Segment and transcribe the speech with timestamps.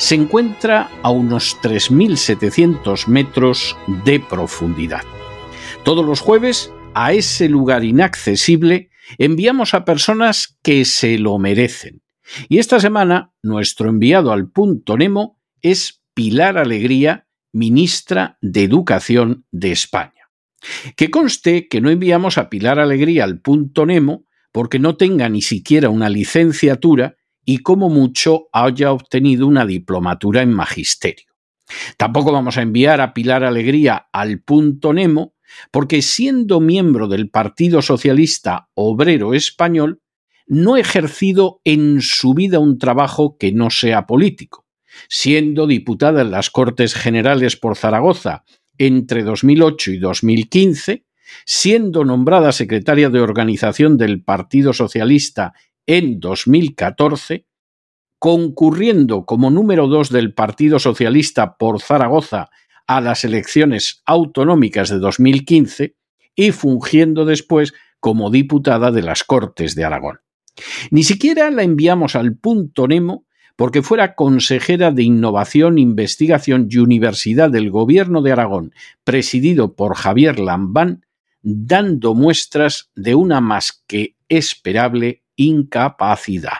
[0.00, 3.76] se encuentra a unos 3.700 metros
[4.06, 5.02] de profundidad.
[5.84, 12.00] Todos los jueves, a ese lugar inaccesible, enviamos a personas que se lo merecen.
[12.48, 19.70] Y esta semana, nuestro enviado al punto Nemo es Pilar Alegría, ministra de Educación de
[19.70, 20.30] España.
[20.96, 25.42] Que conste que no enviamos a Pilar Alegría al punto Nemo porque no tenga ni
[25.42, 31.26] siquiera una licenciatura y como mucho haya obtenido una diplomatura en magisterio.
[31.96, 35.34] Tampoco vamos a enviar a Pilar Alegría al punto Nemo
[35.70, 40.00] porque siendo miembro del Partido Socialista Obrero Español,
[40.46, 44.66] no ha ejercido en su vida un trabajo que no sea político.
[45.08, 48.44] Siendo diputada en las Cortes Generales por Zaragoza
[48.76, 51.04] entre 2008 y 2015,
[51.44, 55.52] siendo nombrada secretaria de organización del Partido Socialista
[55.86, 57.46] en 2014,
[58.18, 62.50] concurriendo como número dos del Partido Socialista por Zaragoza
[62.86, 65.96] a las elecciones autonómicas de 2015
[66.34, 70.20] y fungiendo después como diputada de las Cortes de Aragón.
[70.90, 73.26] Ni siquiera la enviamos al punto Nemo
[73.56, 78.74] porque fuera consejera de Innovación, Investigación y Universidad del Gobierno de Aragón,
[79.04, 81.04] presidido por Javier Lambán,
[81.42, 86.58] dando muestras de una más que esperable incapacidad.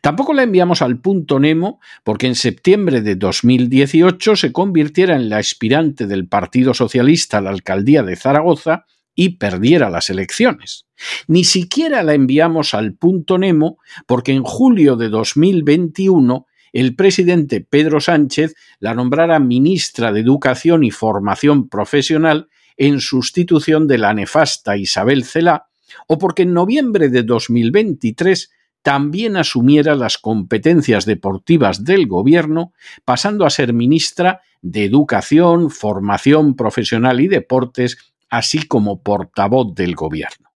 [0.00, 5.36] Tampoco la enviamos al punto Nemo porque en septiembre de 2018 se convirtiera en la
[5.36, 10.86] aspirante del Partido Socialista a la alcaldía de Zaragoza y perdiera las elecciones.
[11.26, 18.00] Ni siquiera la enviamos al punto Nemo porque en julio de 2021 el presidente Pedro
[18.00, 22.48] Sánchez la nombrara ministra de Educación y Formación Profesional
[22.78, 25.66] en sustitución de la nefasta Isabel Celá,
[26.06, 28.50] o porque en noviembre de 2023
[28.82, 32.72] también asumiera las competencias deportivas del Gobierno,
[33.04, 37.98] pasando a ser ministra de Educación, Formación Profesional y Deportes
[38.30, 40.50] así como portavoz del gobierno.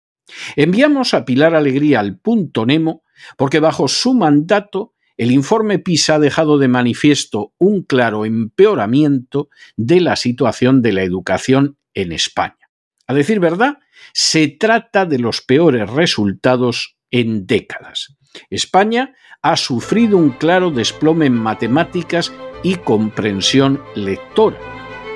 [0.56, 3.04] Enviamos a Pilar Alegría al punto Nemo
[3.38, 10.02] porque bajo su mandato el informe PISA ha dejado de manifiesto un claro empeoramiento de
[10.02, 12.61] la situación de la educación en España.
[13.12, 13.80] A decir verdad,
[14.14, 18.16] se trata de los peores resultados en décadas.
[18.50, 22.32] España ha sufrido un claro desplome en matemáticas
[22.64, 24.58] y comprensión lectora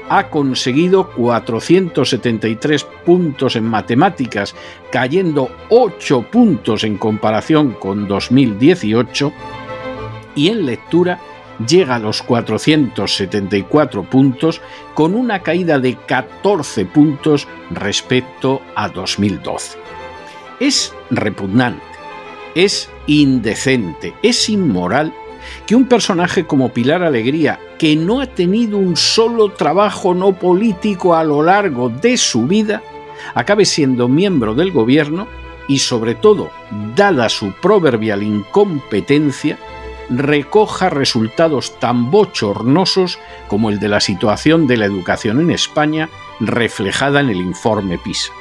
[0.07, 4.53] ha conseguido 473 puntos en matemáticas,
[4.91, 9.33] cayendo 8 puntos en comparación con 2018,
[10.35, 11.19] y en lectura
[11.67, 14.61] llega a los 474 puntos
[14.93, 19.77] con una caída de 14 puntos respecto a 2012.
[20.59, 21.83] Es repugnante,
[22.55, 25.13] es indecente, es inmoral
[25.65, 31.15] que un personaje como Pilar Alegría, que no ha tenido un solo trabajo no político
[31.15, 32.81] a lo largo de su vida,
[33.33, 35.27] acabe siendo miembro del gobierno
[35.67, 36.51] y sobre todo,
[36.95, 39.57] dada su proverbial incompetencia,
[40.09, 46.09] recoja resultados tan bochornosos como el de la situación de la educación en España
[46.39, 48.31] reflejada en el informe PISA.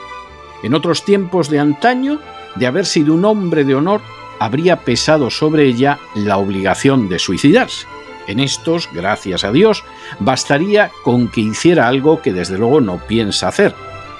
[0.63, 2.21] En otros tiempos de antaño,
[2.57, 4.01] de haber sido un hombre de honor,
[4.39, 7.87] habría pesado sobre ella la obligación de suicidarse.
[8.27, 9.85] En estos, gracias a Dios,
[10.19, 13.75] bastaría con que hiciera algo que desde luego no piensa hacer,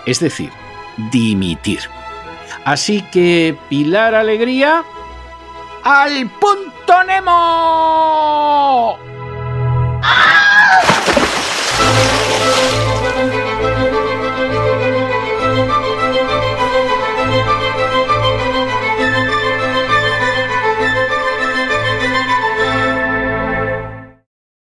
[0.05, 0.51] es decir,
[1.11, 1.81] dimitir.
[2.65, 4.85] Así que, Pilar Alegría,
[5.85, 8.99] al punto Nemo.